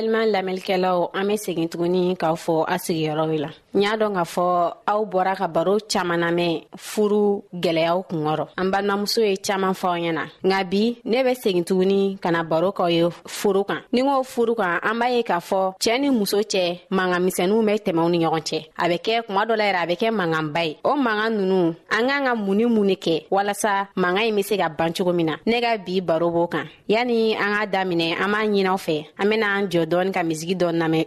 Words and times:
balima 0.00 0.26
lamɛnlikɛlaw 0.26 1.10
an 1.14 1.24
be 1.28 1.34
segin 1.36 1.68
tuguni 1.68 2.16
k'a 2.16 2.32
fɔ 2.44 2.64
a 2.66 2.74
sigiyɔrɔw 2.78 3.38
la 3.38 3.50
n 3.74 3.82
y'a 3.82 3.92
dɔn 3.96 4.14
k'a 4.16 4.24
fɔ 4.34 4.72
aw 4.86 5.02
bɔra 5.04 5.36
ka 5.36 5.46
baro 5.48 5.78
caaman 5.92 6.20
namɛn 6.20 6.62
furu 6.76 7.42
gwɛlɛyaw 7.54 8.04
kungɔrɔ 8.08 8.46
an 8.56 8.70
balimamuso 8.72 9.18
ye 9.28 9.36
caaman 9.36 9.72
fɔ 9.74 9.88
ɲɛna 10.00 10.22
nka 10.44 10.64
bi 10.70 10.96
ne 11.04 11.22
be 11.22 11.30
segin 11.34 11.64
tuguni 11.64 12.18
ka 12.20 12.30
na 12.30 12.42
baro 12.42 12.72
k'aw 12.72 12.88
ye 12.90 13.02
furu 13.26 13.64
kan 13.66 13.80
ni 13.92 14.02
k'o 14.02 14.22
furu 14.24 14.54
kan 14.56 14.78
an 14.82 14.98
b'a 14.98 15.10
ye 15.14 15.22
k'a 15.22 15.38
fɔ 15.48 15.74
cɛɛ 15.78 16.00
ni 16.00 16.10
muso 16.10 16.38
cɛ 16.40 16.80
mangamisɛnuw 16.90 17.64
be 17.66 17.72
tɛmɛw 17.92 18.10
ni 18.10 18.18
ɲɔgɔn 18.24 18.42
cɛ 18.48 18.64
a 18.78 18.88
be 18.88 18.96
kɛ 18.98 19.26
kuma 19.26 19.44
dɔ 19.44 19.56
la 19.58 19.64
yɛrɛ 19.68 19.82
a 19.82 19.86
be 19.86 19.94
kɛ 19.94 20.10
manganba 20.14 20.64
ye 20.66 20.78
o 20.84 20.94
mangan 20.96 21.30
nunu 21.34 21.74
an 21.90 22.06
k'an 22.08 22.24
ka 22.26 22.34
mun 22.34 22.54
ni 22.56 22.64
mun 22.64 22.86
ne 22.86 22.94
kɛ 22.96 23.26
walasa 23.30 23.88
mangan 23.96 24.24
ye 24.26 24.32
be 24.32 24.42
se 24.42 24.56
ka 24.56 24.68
ban 24.68 24.92
cogo 24.94 25.12
min 25.14 25.26
na 25.26 25.34
ne 25.46 25.60
ka 25.60 25.76
bi 25.78 26.00
baro 26.00 26.30
b'o 26.30 26.46
kan 26.50 26.64
yani 26.88 27.34
an 27.36 27.54
k'a 27.56 27.66
daminɛ 27.72 28.16
an 28.20 28.28
b'a 28.28 28.46
ɲinaw 28.48 28.78
fɛ 28.86 29.06
an 29.18 29.28
bena 29.28 29.46
an 29.46 29.66
jɔ 29.68 29.89
dɔɔni 29.90 30.10
ka 30.16 30.22
misigi 30.28 30.54
dɔɔni 30.60 30.78
lamɛn 30.82 31.06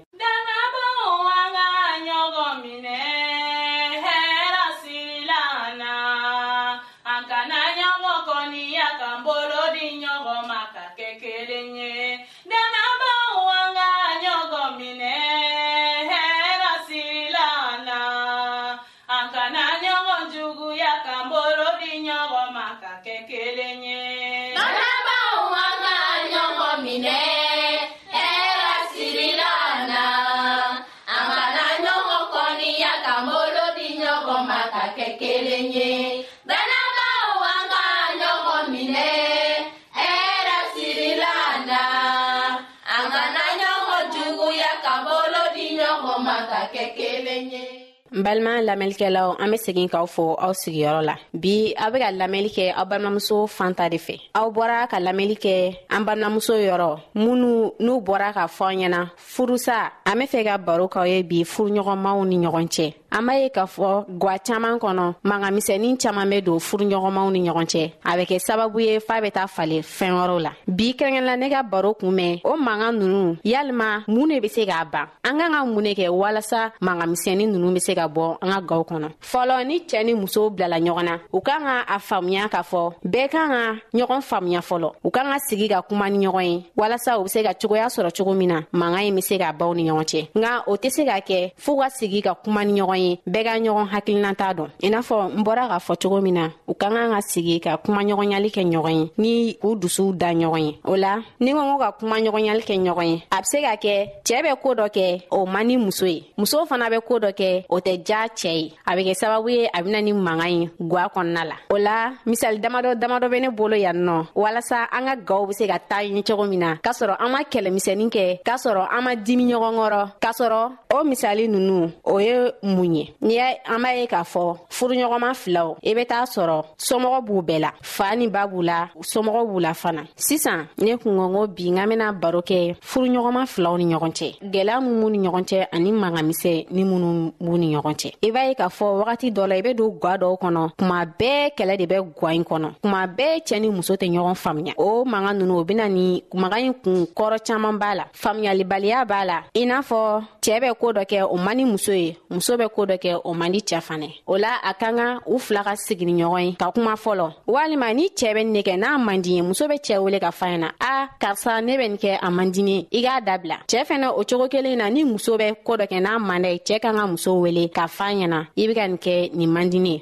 n 48.23 48.23
balima 48.39 48.61
lamɛnlikɛlaw 48.63 49.35
an 49.37 49.51
be 49.51 49.57
segin 49.59 49.89
k'aw 49.91 50.05
fo 50.07 50.35
aw 50.39 50.53
sigiyɔrɔ 50.55 51.01
la 51.03 51.15
bi 51.35 51.73
aw 51.77 51.91
be 51.91 51.99
ka 51.99 52.09
lamɛnli 52.15 52.49
kɛ 52.55 52.65
aw 52.73 52.85
balimamuso 52.87 53.47
fan 53.51 53.75
ta 53.75 53.89
de 53.91 53.97
fɛ 53.99 54.15
aw 54.33 54.47
bɔra 54.49 54.87
ka 54.87 54.97
lamɛnli 55.03 55.35
kɛ 55.35 55.55
an 55.91 56.05
balimamuso 56.07 56.53
yɔrɔ 56.55 56.99
minnu 57.19 57.73
n'u 57.83 57.95
bɔra 58.01 58.31
k'a 58.33 58.47
fɔ 58.47 58.63
an 58.71 58.79
ɲɛna 58.81 59.01
furusa 59.19 59.91
an 60.07 60.15
be 60.19 60.23
fɛ 60.25 60.43
ka 60.47 60.57
baro 60.57 60.87
k'aw 60.87 61.03
ye 61.05 61.21
bi 61.23 61.43
furuɲɔgɔnmaw 61.43 62.25
ni 62.27 62.37
ɲɔgɔn 62.47 62.67
cɛ 62.75 62.87
an 63.15 63.21
b'a 63.27 63.33
ye 63.37 63.49
k'a 63.51 63.65
fɔ 63.65 64.05
gwa 64.09 64.37
caaman 64.39 64.77
kɔnɔ 64.79 65.13
magamisɛnin 65.23 65.97
caaman 66.01 66.29
be 66.31 66.41
don 66.41 66.57
furuɲɔgɔnmaw 66.57 67.31
ni 67.31 67.39
ɲɔgɔn 67.47 67.65
cɛ 67.71 67.83
a 68.03 68.11
bɛ 68.17 68.25
kɛ 68.29 68.39
sababu 68.41 68.79
ye 68.81 68.99
faa 68.99 69.21
bɛ 69.21 69.31
taa 69.31 69.45
fale 69.45 69.81
fɛɛn 69.83 70.15
wɔrɔw 70.17 70.39
la 70.41 70.51
bi 70.67 70.93
kɛrɛnkɛla 70.97 71.37
ne 71.37 71.49
ka 71.51 71.61
baro 71.61 71.93
kunmɛn 71.93 72.41
o 72.43 72.57
manga 72.57 72.91
nunu 72.91 73.37
yalima 73.43 74.01
mun 74.07 74.27
ne 74.29 74.39
be 74.39 74.47
se 74.47 74.65
k'a 74.65 74.83
ban 74.91 75.05
an 75.23 75.37
k'an 75.37 75.51
ka 75.53 75.63
mun 75.65 75.81
ne 75.83 75.93
kɛ 75.93 76.09
walasa 76.09 76.71
magamisɛnin 76.81 77.51
nunu 77.53 77.73
be 77.75 77.79
se 77.79 77.93
ka 77.93 78.07
bɔ 78.07 78.37
an 78.41 78.49
ka 78.49 78.61
gaw 78.61 78.81
kɔnɔ 78.83 79.09
fɔlɔ 79.21 79.67
ni 79.67 79.77
cɛɛ 79.85 80.05
ni 80.05 80.13
musow 80.15 80.49
bilala 80.49 80.79
ɲɔgɔn 80.79 81.05
na 81.05 81.17
u 81.31 81.39
kan 81.39 81.59
ka 81.61 81.83
a 81.87 81.99
faamuya 81.99 82.49
k'a 82.49 82.63
fɔ 82.71 82.93
bɛɛ 83.05 83.29
kan 83.29 83.47
ka 83.47 83.75
ɲɔgɔn 83.93 84.21
faamuya 84.29 84.61
fɔlɔ 84.69 84.89
u 85.05 85.11
kan 85.11 85.25
ka 85.31 85.37
sigi 85.51 85.69
ka 85.69 85.83
kuma 85.83 86.09
ni 86.09 86.25
ɲɔgɔn 86.25 86.43
ye 86.49 86.65
walasa 86.75 87.19
u 87.19 87.23
be 87.25 87.29
se 87.29 87.43
ka 87.43 87.53
cogoya 87.53 87.85
sɔrɔ 87.89 88.09
cogo 88.17 88.33
min 88.35 88.47
na 88.49 88.61
manga 88.71 89.03
ye 89.03 89.11
be 89.11 89.21
se 89.21 89.37
ka 89.37 89.51
baw 89.53 89.71
ni 89.75 89.85
ɲɔgɔn 89.87 90.03
cɛ 90.05 90.27
nka 90.33 90.63
o 90.65 90.75
tɛ 90.77 90.89
se 90.91 91.05
ka 91.05 91.17
kɛ 91.21 91.53
fɔɔ 91.55 91.77
ka 91.79 91.89
sigi 92.01 92.21
ka 92.23 92.33
kuma 92.35 92.65
ni 92.65 92.81
ɲɔgɔn 92.81 92.97
ye 92.97 93.02
ye 93.03 93.11
bɛɛ 93.31 93.41
ka 93.47 93.53
ɲɔgɔn 93.65 93.87
hakilinata 93.93 94.47
dɔn 94.57 94.69
i 94.81 94.87
n'a 94.89 95.01
fɔ 95.07 95.17
n 95.37 95.41
bɔra 95.45 95.63
k'a 95.71 95.79
fɔ 95.85 95.93
cogo 96.01 96.17
min 96.23 96.33
na 96.35 96.45
u 96.69 96.73
ka 96.81 96.87
kan 96.93 97.09
ka 97.13 97.19
sigi 97.31 97.55
ka 97.65 97.71
kumaɲɔgɔnyali 97.83 98.49
kɛ 98.55 98.63
ɲɔgɔn 98.71 98.91
ye 98.99 99.11
ni 99.17 99.55
k'u 99.61 99.71
dusuw 99.81 100.09
da 100.21 100.27
ɲɔgɔn 100.39 100.61
ye 100.65 100.71
o 100.85 100.95
la 100.95 101.13
ni 101.39 101.51
ko 101.53 101.59
ko 101.69 101.75
ka 101.83 101.89
kumaɲɔgɔnyali 101.99 102.61
kɛ 102.67 102.75
ɲɔgɔn 102.83 103.05
ye 103.11 103.17
a 103.31 103.37
be 103.41 103.45
se 103.51 103.61
ka 103.65 103.73
kɛ 103.83 103.95
cɛɛ 104.27 104.39
bɛ 104.45 104.61
koo 104.61 104.73
dɔ 104.75 104.87
kɛ 104.95 105.21
o 105.31 105.45
man 105.45 105.67
ni 105.67 105.77
muso 105.77 106.05
ye 106.05 106.17
musow 106.37 106.65
fana 106.67 106.89
bɛ 106.89 106.99
koo 107.07 107.19
dɔ 107.19 107.31
kɛ 107.33 107.65
o 107.69 107.79
tɛ 107.79 108.01
ja 108.09 108.27
cɛɛ 108.27 108.53
ye 108.55 108.71
a 108.87 108.95
be 108.95 109.03
kɛ 109.03 109.13
sababu 109.21 109.49
ye 109.51 109.67
a 109.73 109.81
bena 109.83 110.01
ni 110.01 110.11
manga 110.13 110.47
ye 110.49 110.69
gwa 110.79 111.07
kɔnɔna 111.15 111.43
la 111.47 111.55
o 111.69 111.77
la 111.77 112.13
misali 112.25 112.59
damadɔ 112.61 112.95
damadɔ 113.01 113.27
bɛ 113.33 113.41
ne 113.41 113.49
bolo 113.49 113.75
yan 113.75 113.97
nɔ 113.97 114.27
walasa 114.35 114.87
an 114.91 115.05
ka 115.07 115.15
gaw 115.15 115.45
be 115.45 115.53
se 115.53 115.67
ka 115.67 115.77
taa 115.79 115.99
ye 116.01 116.21
cogo 116.23 116.45
min 116.49 116.59
na 116.59 116.75
k'a 116.75 116.91
sɔrɔ 117.01 117.17
an 117.19 117.31
ma 117.31 117.39
kɛlɛmisɛnin 117.43 118.09
kɛ 118.09 118.39
k'a 118.45 118.55
sɔrɔ 118.65 118.87
an 118.91 119.03
ma 119.03 119.11
dimi 119.15 119.43
ɲɔgɔn 119.51 119.75
kɔrɔ 119.81 120.09
k'a 120.21 120.31
sɔrɔ 120.39 120.71
o 120.93 121.03
misali 121.03 121.47
nunu 121.49 121.91
o 122.05 122.17
ye 122.19 122.33
mun 122.63 122.92
ɲɛ 122.93 123.07
n'i 123.27 123.33
y'a 123.35 123.47
an 123.73 123.79
b'a 123.81 123.91
ye 123.97 124.07
k'a 124.07 124.23
fɔ 124.23 124.43
furuɲɔgɔnma 124.69 125.33
filaw 125.35 125.75
i 125.83 125.93
be 125.93 126.05
t'a 126.05 126.21
sɔrɔ 126.35 126.57
somɔgɔ 126.77 127.19
b'u 127.25 127.39
bɛɛ 127.43 127.59
la 127.59 127.71
faa 127.81 128.15
ni 128.15 128.27
ba 128.27 128.41
b'u 128.47 128.61
la 128.63 128.87
somɔgɔ 129.13 129.41
b'u 129.49 129.59
la 129.61 129.71
fana 129.73 130.03
sisan 130.15 130.67
ne 130.77 130.95
kungɔngo 130.95 131.41
bi 131.55 131.69
n 131.71 131.77
ka 131.77 131.85
bena 131.87 132.11
baro 132.13 132.41
kɛ 132.41 132.75
furuɲɔgɔnma 132.91 133.43
filaw 133.53 133.77
ni 133.77 133.85
ɲɔgɔn 133.93 134.11
cɛ 134.17 134.27
gwɛlɛya 134.53 134.77
min 134.85 134.95
b'u 135.01 135.09
ni 135.11 135.17
ɲɔgɔn 135.27 135.43
cɛ 135.51 135.67
ani 135.73 135.91
mangamisɛ 135.91 136.53
ni 136.71 136.83
minnu 136.89 137.33
b'u 137.41 137.57
ni 137.59 137.75
ɲɔgɔn 137.75 137.95
cɛ 138.01 138.09
i 138.27 138.31
b'a 138.31 138.47
ye 138.47 138.53
k'a 138.59 138.69
fɔ 138.77 138.85
wagati 139.01 139.31
dɔ 139.33 139.47
la 139.49 139.55
i 139.55 139.61
be 139.61 139.73
don 139.73 139.91
gwa 139.99 140.17
dɔw 140.17 140.35
kɔnɔ 140.41 140.69
kuma 140.77 141.05
bɛɛ 141.19 141.51
kɛlɛ 141.57 141.77
de 141.77 141.85
bɛ 141.87 141.97
gwa 142.15 142.33
yi 142.33 142.41
kɔnɔ 142.43 142.69
kuma 142.81 143.07
bɛɛ 143.17 143.39
cɛɛ 143.47 143.59
ni 143.61 143.69
muso 143.69 143.93
tɛ 143.95 144.09
ɲɔgɔn 144.09 144.35
faamuya 144.43 144.73
o 144.77 145.05
manga 145.05 145.33
nunu 145.33 145.57
o 145.59 145.63
bena 145.63 145.87
ni 145.89 146.23
maga 146.33 146.57
ɲi 146.57 146.73
kun 146.83 147.05
kɔrɔ 147.15 147.37
caaman 147.45 147.77
b'a 147.79 147.95
la 147.95 148.03
faamuyalibaliya 148.13 149.05
b'a 149.07 149.25
la 149.25 149.43
i 149.55 149.65
n'a 149.65 149.79
fɔ 149.81 150.21
cɛɛ 150.41 150.59
bɛ 150.63 150.73
koo 150.79 150.91
dɔ 150.93 151.03
kɛ 151.05 151.23
o 151.31 151.37
man 151.37 151.57
ni 151.57 151.65
muso 151.65 151.91
ye 151.91 152.17
muso 152.29 152.57
bɛ 152.57 152.69
ko 152.73 152.82
koo 152.85 152.91
dɔ 152.93 152.97
kɛ 153.03 153.11
o 153.23 153.31
man 153.33 153.51
di 153.53 153.59
cɛɛ 153.69 153.81
fanɛ 153.87 154.09
o 154.27 154.37
la 154.43 154.51
a 154.69 154.71
ka 154.81 154.89
kan 154.97 155.13
u 155.33 155.37
fila 155.45 155.61
ka 155.67 155.73
sigini 155.85 156.13
ɲɔgɔn 156.21 156.45
ye 156.47 156.55
ka 156.61 156.67
kuma 156.75 156.93
fɔlɔ 157.03 157.25
walima 157.53 157.87
ni 157.97 158.05
cɛɛ 158.19 158.31
bɛ 158.35 158.41
nin 158.43 158.53
ne 158.55 158.61
kɛ 158.67 158.73
n'a 158.81 158.89
man 159.05 159.21
di 159.23 159.29
ye 159.35 159.41
muso 159.41 159.67
be 159.71 159.75
cɛɛ 159.85 159.97
wele 160.03 160.19
ka 160.25 160.31
fa 160.39 160.57
na 160.57 160.67
a 160.91 160.93
karisa 161.21 161.61
ne 161.63 161.73
bɛ 161.79 161.85
nin 161.91 161.97
kɛ 162.03 162.11
a 162.27 162.29
man 162.31 162.51
dini 162.53 162.77
i 162.97 162.99
k'a 163.05 163.17
dabila 163.27 163.57
cɛɛ 163.71 163.83
fɛnɛ 163.89 164.07
o 164.19 164.23
cogo 164.29 164.45
kelen 164.53 164.77
na 164.79 164.89
ni 164.89 165.01
muso 165.11 165.37
bɛ 165.41 165.47
koo 165.65 165.77
dɔ 165.79 165.85
kɛ 165.91 165.97
n'a 166.01 166.19
man 166.19 166.41
da 166.43 166.49
ye 166.49 166.59
cɛɛ 166.67 166.79
ka 166.83 166.91
ka 166.97 167.03
muso 167.07 167.31
wele 167.43 167.69
ka 167.77 167.87
fa 167.87 168.05
ɲɛna 168.09 168.39
i 168.61 168.67
be 168.67 168.73
ka 168.73 168.87
nin 168.87 168.97
kɛ 169.05 169.31
nin 169.37 169.51
man 169.55 169.69
dini 169.71 169.93
ye 169.95 170.01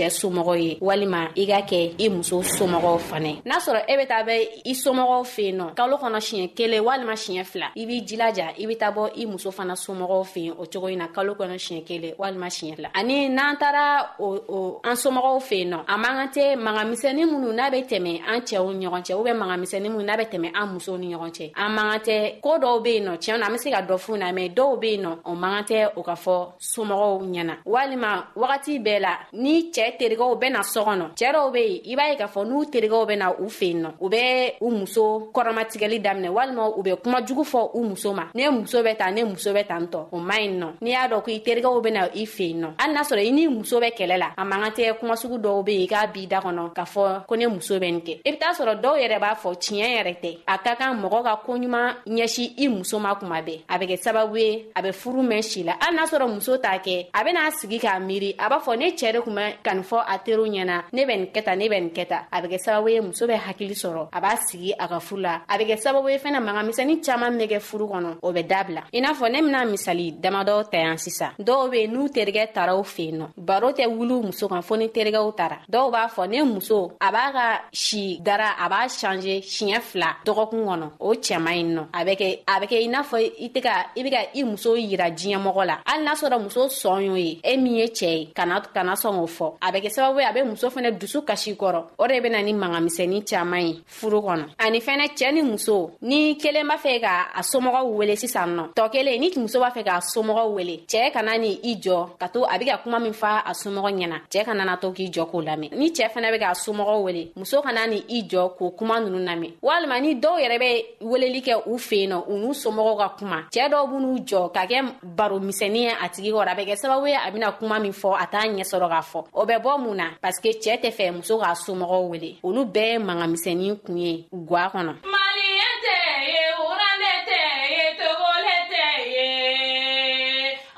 cɛɛ 0.00 0.10
somɔgɔ 0.10 0.54
ye 0.64 0.78
walima 0.80 1.28
i 1.36 1.44
ka 1.46 1.60
kɛ 1.70 1.94
i 1.98 2.08
muso 2.08 2.40
somɔgɔw 2.42 2.98
fanɛ 2.98 3.42
n'a 3.44 3.58
sɔrɔ 3.60 3.84
e 3.88 3.96
be 3.96 4.06
taa 4.06 4.22
bɛ 4.22 4.34
i 4.64 4.72
somɔgɔw 4.74 5.24
fe 5.26 5.42
yen 5.44 5.58
nɔ 5.58 5.74
kalo 5.74 5.96
kɔnɔ 5.98 6.20
siɲɛ 6.28 6.54
kelen 6.54 6.80
walima 6.82 7.12
siɲɛ 7.14 7.44
fila 7.44 7.66
i 7.76 7.86
b'i 7.86 8.00
jilaja 8.06 8.46
i 8.58 8.66
be 8.66 8.76
taa 8.76 8.90
bɔ 8.92 9.10
i 9.16 9.26
muso 9.26 9.50
fana 9.50 9.74
somɔgɔw 9.74 10.24
fe 10.26 10.40
yen 10.40 10.54
o 10.58 10.64
cogo 10.66 10.88
yi 10.88 10.96
na 10.96 11.06
kalo 11.08 11.34
kɔnɔ 11.34 11.58
siɲɛ 11.58 11.84
kelen 11.86 12.14
walima 12.18 12.46
siɲɛ 12.48 12.76
fila 12.76 12.88
ani 12.94 13.28
n'an 13.28 13.56
taara 13.58 14.06
o 14.20 14.80
an 14.84 14.96
somɔgɔw 14.96 15.42
fe 15.42 15.56
yen 15.58 15.70
nɔ 15.74 15.84
a 15.86 15.98
man 15.98 16.16
kan 16.16 16.28
tɛ 16.28 16.56
magamisɛni 16.56 17.24
minnu 17.30 17.52
n'a 17.54 17.70
be 17.70 17.82
tɛmɛ 17.82 18.22
an 18.28 18.40
cɛɛw 18.40 18.72
ni 18.76 18.86
ɲɔgɔn 18.86 19.02
cɛ 19.04 19.14
u 19.14 19.22
bɛ 19.24 19.32
magamisɛni 19.36 19.88
minnu 19.90 20.02
n'a 20.04 20.16
be 20.16 20.24
tɛmɛ 20.24 20.48
an 20.54 20.68
musow 20.72 20.96
ni 20.98 21.14
ɲɔgɔn 21.14 21.30
cɛ 21.32 21.52
an 21.56 21.68
man 21.74 21.90
kan 21.90 22.00
tɛ 22.00 22.40
koo 22.40 22.56
dɔw 22.58 22.82
be 22.82 22.90
yen 22.94 23.04
nɔ 23.04 23.18
tiɲɛ 23.18 23.38
na 23.38 23.46
an 23.46 23.52
be 23.52 23.58
se 23.58 23.70
ka 23.70 23.82
dɔ 23.82 23.98
fuu 23.98 24.16
na 24.16 24.32
mɛn 24.32 24.54
dɔw 24.54 24.80
be 24.80 24.90
yen 24.92 25.02
nɔ 25.04 25.18
o 25.26 25.34
man 25.34 25.62
kan 25.62 25.64
tɛ 25.76 25.92
o 25.96 26.02
ka 26.02 26.12
fɔ 26.14 26.52
somɔgɔw 26.58 27.20
ɲɛna 27.22 27.54
walima 27.66 28.24
wagati 28.36 28.78
bɛɛ 28.82 29.00
la 29.00 29.14
ni 29.34 29.70
cɛɛ 29.72 29.89
yɛrɛ 29.90 29.90
terikɛw 29.98 30.34
bɛ 30.40 30.48
na 30.52 30.60
sɔ 30.62 30.80
kɔnɔ 30.86 31.06
cɛɛ 31.14 31.32
dɔw 31.32 31.52
be 31.52 31.58
yen 31.58 31.80
i 31.90 31.94
b'a 31.96 32.10
ye 32.10 32.16
k'a 32.16 32.26
fɔ 32.28 32.44
n'u 32.46 32.64
terikɛw 32.70 33.06
bɛ 33.08 33.16
na 33.18 33.30
u 33.38 33.48
fen 33.48 33.82
nɔ 33.82 33.90
u 34.00 34.08
bɛ 34.08 34.52
u 34.60 34.70
muso 34.70 35.30
kɔrɔmatigɛli 35.32 36.00
daminɛ 36.00 36.28
walima 36.30 36.64
u 36.78 36.82
bɛ 36.82 36.96
kuma 37.02 37.22
jugu 37.24 37.42
fɔ 37.44 37.70
u 37.74 37.84
muso 37.84 38.12
ma 38.12 38.24
ne 38.34 38.48
muso 38.50 38.82
bɛ 38.82 38.96
ta 38.96 39.10
ne 39.10 39.24
muso 39.24 39.52
bɛ 39.52 39.66
tan 39.66 39.86
tɔ 39.88 40.06
o 40.12 40.18
man 40.20 40.40
ɲi 40.40 40.58
nɔ 40.60 40.68
n'i 40.80 40.90
y'a 40.90 41.08
dɔn 41.08 41.22
ko 41.22 41.30
i 41.30 41.40
terikɛw 41.40 41.80
bɛ 41.84 41.92
na 41.92 42.08
i 42.14 42.24
fen 42.26 42.60
nɔ 42.60 42.68
hali 42.80 42.94
n'a 42.94 43.02
sɔrɔ 43.02 43.26
i 43.26 43.30
n'i 43.32 43.48
muso 43.48 43.80
bɛ 43.80 43.92
kɛlɛ 43.96 44.18
la 44.18 44.30
a 44.36 44.44
man 44.44 44.62
kan 44.62 44.70
tɛ 44.72 44.98
kumasugu 44.98 45.38
dɔw 45.38 45.64
be 45.64 45.72
yen 45.74 45.84
i 45.84 45.86
k'a 45.92 46.06
b'i 46.12 46.26
da 46.28 46.40
kɔnɔ 46.40 46.72
k'a 46.74 46.84
fɔ 46.86 47.26
ko 47.26 47.34
ne 47.36 47.46
muso 47.46 47.74
bɛ 47.78 47.90
nin 47.92 48.00
kɛ 48.00 48.12
i 48.12 48.20
e 48.24 48.32
be 48.32 48.38
t'a 48.38 48.52
sɔrɔ 48.54 48.80
dɔw 48.80 48.96
yɛrɛ 48.98 49.20
b'a 49.20 49.34
fɔ 49.36 49.54
tiɲɛ 49.54 49.88
yɛrɛ 49.96 50.14
tɛ 50.22 50.38
a 50.46 50.58
ka 50.58 50.74
kan 50.76 50.94
mɔgɔ 51.02 51.22
ka 51.24 51.40
koɲuman 51.46 51.94
ɲɛsi 52.06 52.52
i 52.58 52.68
muso 52.68 52.98
ma 52.98 53.14
kuma 53.14 53.36
bɛɛ 53.42 53.62
a 53.68 53.78
bɛ 53.78 53.86
kɛ 53.88 53.96
sababu 54.02 54.36
ye 54.38 54.64
a 54.76 54.82
bɛ 54.82 54.92
furu 54.94 55.22
mɛn 55.22 55.42
si 55.44 55.62
la 55.64 55.76
hali 55.80 55.96
n'a 55.96 56.04
sɔrɔ 56.06 56.28
muso 56.34 56.56
t'a 56.58 56.78
kɛ 56.82 57.06
a 57.14 57.24
ben'a 57.24 57.50
sigi 57.52 57.78
k'a 57.80 57.98
miiri 58.04 58.34
a 58.38 58.48
b'a 58.50 58.58
fɔ 58.60 58.78
ne 58.78 58.90
cɛɛ 58.92 59.12
de 59.12 59.22
kun 59.22 59.34
bɛ 59.34 59.52
ka 59.70 59.74
nin 59.78 59.82
fɔ 59.86 59.98
a 60.06 60.18
teriw 60.18 60.46
ɲɛna 60.50 60.76
ne 60.92 61.02
bɛ 61.06 61.14
nin 61.16 61.26
kɛta 61.34 61.54
ne 61.56 61.68
bɛ 61.68 61.76
nin 61.80 61.90
kɛta 61.94 62.18
a 62.34 62.40
bɛ 62.42 62.46
kɛ 62.50 62.58
sababu 62.58 62.88
ye 62.92 63.00
muso 63.00 63.26
bɛ 63.26 63.36
hakili 63.48 63.74
sɔrɔ 63.82 64.08
a 64.12 64.20
b'a 64.20 64.34
sigi 64.50 64.72
a 64.78 64.88
ka 64.88 64.98
furu 65.00 65.22
la 65.22 65.40
a 65.48 65.56
bɛ 65.58 65.64
kɛ 65.70 65.76
sababu 65.84 66.08
ye 66.10 66.18
fɛna 66.18 66.40
magamisɛnin 66.42 67.00
caaman 67.04 67.38
bɛ 67.38 67.46
kɛ 67.52 67.60
furu 67.60 67.86
kɔnɔ 67.86 68.18
o 68.22 68.32
bɛ 68.32 68.46
dabila 68.46 68.82
i 68.92 69.00
n'a 69.00 69.12
fɔ 69.14 69.30
ne 69.30 69.40
bena 69.42 69.60
misali 69.64 70.12
damadɔ 70.12 70.70
ta 70.70 70.78
yan 70.78 70.96
sisan 70.98 71.30
dɔw 71.38 71.70
be 71.70 71.86
n'u 71.88 72.08
terigɛ 72.08 72.52
tara 72.52 72.76
u 72.76 72.82
fen 72.82 73.12
nɔ 73.20 73.26
baro 73.36 73.70
tɛ 73.70 73.86
wuliw 73.86 74.22
muso 74.24 74.48
kan 74.48 74.58
fɔɔ 74.60 74.78
ni 74.78 74.88
terigɛw 74.88 75.34
tara 75.36 75.58
dɔw 75.70 75.90
b'a 75.92 76.06
fɔ 76.10 76.28
ne 76.28 76.42
muso 76.44 76.92
a 77.00 77.10
b'a 77.12 77.32
ka 77.32 77.60
si 77.72 78.18
dara 78.22 78.50
a 78.58 78.68
b'a 78.68 78.88
shange 78.88 79.42
siɲɛ 79.54 79.80
fila 79.82 80.16
dɔgɔkun 80.26 80.64
kɔnɔ 80.70 80.88
o 81.00 81.14
cɛma 81.14 81.50
ɲi 81.54 81.64
nɔ 81.74 81.84
a 81.94 82.04
bɛ 82.04 82.14
kɛ 82.18 82.30
a 82.48 82.60
bɛ 82.60 82.66
kɛ 82.72 82.82
i 82.84 82.88
n'a 82.88 83.02
fɔ 83.02 83.32
i 83.44 83.48
tɛ 83.54 83.60
ka 83.62 83.72
i 83.96 84.02
be 84.02 84.10
ka 84.10 84.18
i 84.34 84.42
muso 84.44 84.74
yira 84.76 85.10
diɲɛmɔgɔ 85.12 85.64
la 85.66 85.78
hali 85.86 86.02
n'a 86.04 86.14
sɔrɔ 86.22 86.42
muso 86.42 86.66
sɔn 86.66 87.04
y'o 87.06 87.14
ye 87.16 87.40
e 87.44 87.56
min 87.56 87.76
ye 87.78 87.86
cɛɛ 87.86 88.18
ye 88.18 88.32
kana 88.34 88.60
kana 88.74 88.92
sɔn 88.94 89.14
k'o 89.20 89.26
fɔ 89.38 89.56
a 89.62 89.70
bɛ 89.72 89.80
kɛ 89.82 89.88
sababu 89.90 90.20
ye 90.20 90.24
a 90.26 90.32
bɛ 90.32 90.44
muso 90.46 90.68
fɛnɛ 90.70 90.98
dusu 90.98 91.20
kasi 91.22 91.52
kɔrɔ 91.54 91.84
o 91.98 92.06
de 92.06 92.20
bena 92.22 92.40
ni 92.42 92.54
magamisɛni 92.54 93.24
caaman 93.28 93.60
ye 93.68 93.82
furu 93.86 94.20
kɔnɔ 94.24 94.44
ani 94.58 94.78
fɛnɛ 94.80 95.12
cɛɛ 95.14 95.32
ni 95.34 95.42
muso 95.42 95.92
ni 96.02 96.34
kelen 96.40 96.64
b'a 96.66 96.76
fɛ 96.78 97.00
ka 97.02 97.26
a 97.36 97.42
somɔgɔw 97.42 97.86
wele 97.92 98.16
sisan 98.16 98.56
nɔ 98.56 98.64
tɔ 98.74 98.90
kelen 98.90 99.20
ni 99.20 99.30
muso 99.36 99.60
b'a 99.60 99.70
fɛ 99.70 99.84
k'a 99.84 100.00
somɔgɔw 100.00 100.54
wele 100.54 100.80
cɛɛ 100.88 101.12
kana 101.12 101.36
ni 101.36 101.60
i 101.64 101.76
jɔ 101.76 102.16
ka 102.18 102.28
to 102.28 102.44
a 102.44 102.58
be 102.58 102.64
ka 102.64 102.78
kuma 102.78 102.98
min 103.00 103.12
fa 103.12 103.42
a 103.44 103.50
somɔgɔ 103.50 104.00
ɲɛna 104.00 104.16
cɛɛ 104.30 104.44
kana 104.46 104.64
na 104.64 104.76
to 104.78 104.88
k'i 104.92 105.10
jɔ 105.12 105.26
k'o 105.30 105.40
lamɛn 105.44 105.72
ni 105.76 105.90
cɛɛ 105.90 106.08
fɛnɛ 106.10 106.32
be 106.32 106.38
k'a 106.38 106.54
somɔgɔw 106.56 107.02
wele 107.02 107.28
muso 107.36 107.60
kana 107.60 107.86
ni 107.86 107.98
i 108.08 108.22
jɔ 108.22 108.56
k'o 108.56 108.70
kuma 108.78 108.98
nunu 109.00 109.18
lamɛn 109.26 109.52
walima 109.62 110.00
ni 110.00 110.14
dɔw 110.14 110.40
yɛrɛ 110.40 110.58
bɛ 110.58 110.84
weleli 111.02 111.42
kɛ 111.44 111.62
u 111.66 111.76
fen 111.76 112.08
nɔ 112.08 112.24
u 112.28 112.36
n'u 112.38 112.54
somɔgɔw 112.64 112.96
ka 112.98 113.08
kuma 113.18 113.42
cɛɛ 113.52 113.68
dɔw 113.68 113.88
b'n'u 113.90 114.24
jɔ 114.26 114.52
ka 114.54 114.62
kɛ 114.64 114.94
baro 115.02 115.38
misɛni 115.38 115.82
ye 115.84 115.90
a 115.90 116.08
tigi 116.08 116.32
kɔrɔ 116.32 116.48
a 116.48 116.56
bɛ 116.56 116.64
kɛ 116.64 116.76
sababu 116.82 117.06
ye 117.10 117.16
a 117.16 117.30
bena 117.30 117.52
kuma 117.52 117.78
min 117.78 117.92
fɔ 117.92 118.16
a 118.22 118.26
t'a 118.26 118.40
ɲɛ 118.48 118.64
sɔrɔ 118.64 118.88
k'a 118.88 119.02
fɔ 119.12 119.48
bɛ 119.54 119.62
bɔ 119.64 119.72
mun 119.84 119.96
na 120.00 120.06
paske 120.22 120.50
cɛɛ 120.62 120.76
tɛ 120.82 120.88
fɛ 120.98 121.04
muso 121.16 121.34
k'a 121.42 121.52
somɔgɔw 121.64 122.00
wele 122.10 122.30
olu 122.46 122.60
bɛɛ 122.74 122.88
ye 122.94 122.98
mangamisɛnnin 123.06 123.76
kun 123.84 123.96
ye 124.04 124.12
gwa 124.48 124.62
kɔnɔ 124.72 124.92
maliyɛn 125.12 125.76
tɛ 125.86 125.96
ye 126.34 126.44
wuranɛ 126.62 127.12
tɛ 127.28 127.40
ye 127.76 127.82
togolɛ 128.02 128.56
tɛ 128.72 128.84
ye 129.14 129.28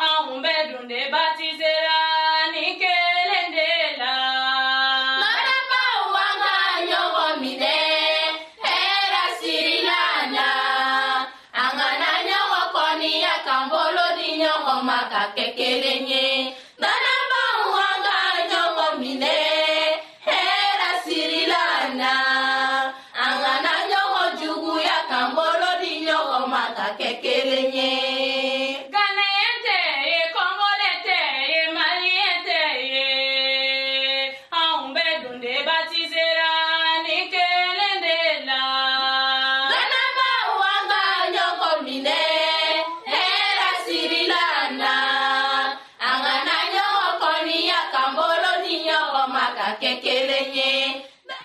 anw 0.09 0.29
bɛ 0.45 0.55
dun 0.71 0.85
de 0.91 1.01
batisera 1.15 1.99
ni 2.55 2.65
kelen 2.83 3.49
de 3.57 3.71
la 4.01 4.15
marabaw 5.23 6.03
an 6.29 6.35
ka 6.43 6.55
ɲɔgɔn 6.87 7.33
minɛ 7.43 7.77
hɛra 8.65 9.25
sirila 9.41 10.01
na 10.35 10.49
an 11.63 11.71
kana 11.81 12.11
ɲɔgɔn 12.29 12.65
kɔniya 12.77 13.35
k'an 13.47 13.65
bolo 13.73 14.07
di 14.19 14.29
ɲɔgɔn 14.43 14.81
ma 14.89 14.99
ka 15.13 15.23
kɛ 15.37 15.45
kelen 15.59 16.03
ye 16.15 16.42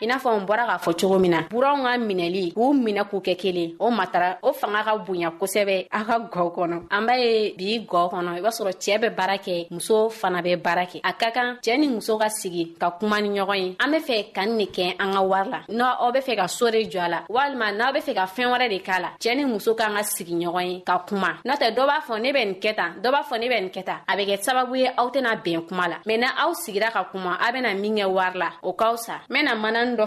i 0.08 0.10
n'a 0.10 0.18
fɔ 0.20 0.40
n 0.40 0.46
bɔra 0.48 0.66
k'a 0.66 0.78
fɔ 0.80 0.98
cogo 1.02 1.20
min 1.20 1.32
na 1.32 1.42
buranw 1.52 1.84
ka 1.84 1.98
minɛli 1.98 2.54
k'u 2.54 2.72
minɛ 2.74 3.04
k'u 3.10 3.20
kɛ 3.20 3.36
kelen 3.36 3.76
o 3.78 3.92
matara 3.92 4.38
o 4.42 4.54
fanga 4.54 4.82
ka 4.84 4.96
bonya 4.98 5.32
kosɛbɛ 5.38 5.88
a 5.92 6.06
ka 6.06 6.20
gɔ 6.32 6.56
kɔnɔ 6.56 6.88
an 6.90 7.06
b'a 7.06 7.16
ye 7.20 7.54
b'i 7.58 7.86
gɔ 7.86 8.10
kɔnɔ 8.12 8.38
i 8.38 8.42
b'a 8.42 8.48
sɔrɔ 8.50 8.72
cɛɛ 8.80 8.98
bɛ 9.04 9.10
baara 9.18 9.36
kɛ 9.38 9.68
muso 9.72 10.08
fana 10.10 10.42
bɛ 10.42 10.56
baara 10.64 10.86
kɛ 10.86 11.02
a 11.04 11.12
ka 11.14 11.32
kan 11.32 11.58
cɛɛ 11.62 11.80
ni 11.80 11.88
muso 11.90 12.18
ka 12.18 12.30
sigi 12.30 12.74
ka 12.80 12.92
kuma 12.98 13.20
ni 13.20 13.30
ɲɔgɔn 13.36 13.56
ye 13.58 13.76
an 13.82 13.92
be 13.92 13.98
fɛ 13.98 14.32
ka 14.34 14.42
n 14.46 14.56
ne 14.56 14.66
kɛ 14.68 14.96
an 14.98 15.12
ka 15.12 15.22
wari 15.22 15.50
la 15.50 15.60
n'a 15.68 15.98
aw 16.00 16.12
be 16.14 16.20
fɛ 16.20 16.36
ka 16.38 16.48
soo 16.48 16.72
de 16.72 16.86
jɔ 16.88 17.02
a 17.04 17.10
la 17.10 17.22
walima 17.30 17.72
n'aw 17.76 17.92
be 17.94 18.00
fɛ 18.00 18.14
ka 18.16 18.26
fɛɛn 18.28 18.50
wɛrɛ 18.56 18.70
de 18.70 18.80
k'a 18.80 19.00
la 19.02 19.10
cɛɛ 19.20 19.36
ni 19.36 19.44
muso 19.46 19.76
k'an 19.76 19.94
ka 19.94 20.04
sigi 20.04 20.34
ɲɔgɔn 20.34 20.68
ye 20.72 20.84
ka 20.86 21.00
kuma 21.08 21.36
n'o 21.46 21.54
tɛ 21.58 21.76
dɔ 21.76 21.84
b'a 21.86 22.00
fɔ 22.04 22.22
ne 22.22 22.30
bɛ 22.32 22.46
nin 22.46 22.56
kɛ 22.62 22.76
tan 22.76 22.96
dɔ 23.04 23.12
b'a 23.12 23.24
fɔ 23.26 23.40
ne 23.42 23.50
bɛ 23.50 23.60
nin 23.62 23.70
kɛ 23.72 23.84
tan 23.84 24.00
a 24.08 24.16
be 24.16 24.24
kɛ 24.26 24.40
sababu 24.42 24.76
ye 24.80 24.88
aw 24.98 25.10
tɛna 25.12 25.36
bɛn 25.44 25.68
kuma 25.68 25.88
la 25.90 25.98
mɛn 26.08 26.20
na 26.20 26.28
aw 26.46 26.54
sigira 26.54 26.92
ka 26.94 27.04
kuma 27.12 27.38
a 27.42 27.52
bena 27.52 27.74
min 27.76 27.96
kɛ 27.96 28.06
wari 28.10 28.40
la 28.40 28.52
o 28.64 28.72
k'aw 28.74 28.96
sa 28.98 29.16
n 29.28 29.34
bena 29.34 29.52
manani 29.56 29.98
dɔ 29.98 30.07